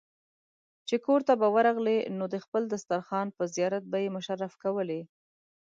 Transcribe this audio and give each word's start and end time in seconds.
چې 0.87 0.95
کورته 1.05 1.33
به 1.41 1.47
ورغلې 1.55 1.97
نو 2.17 2.23
د 2.33 2.35
خپل 2.45 2.63
دسترخوان 2.73 3.27
په 3.37 3.43
زيارت 3.53 3.83
به 3.91 3.97
يې 4.03 4.09
مشرف 4.17 4.53
کولې. 4.63 5.01